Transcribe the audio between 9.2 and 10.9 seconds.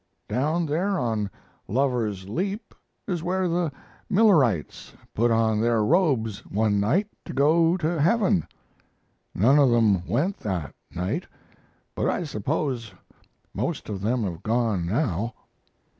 None of them went that